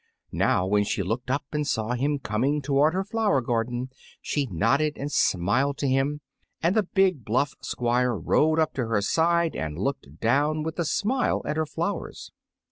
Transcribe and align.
Now, 0.31 0.65
when 0.65 0.83
she 0.83 1.03
looked 1.03 1.29
up 1.29 1.45
and 1.51 1.67
saw 1.67 1.91
him 1.93 2.17
coming 2.17 2.59
toward 2.63 2.95
her 2.95 3.03
flower 3.03 3.39
garden, 3.39 3.91
she 4.19 4.47
nodded 4.47 4.97
and 4.97 5.11
smiled 5.11 5.83
at 5.83 5.89
him, 5.89 6.21
and 6.59 6.75
the 6.75 6.81
big 6.81 7.23
bluff 7.23 7.53
Squire 7.61 8.15
rode 8.17 8.57
up 8.57 8.73
to 8.73 8.87
her 8.87 9.01
side, 9.03 9.55
and 9.55 9.77
looked 9.77 10.19
down 10.19 10.63
with 10.63 10.79
a 10.79 10.85
smile 10.85 11.43
at 11.45 11.55
her 11.57 11.67
flowers. 11.67 12.31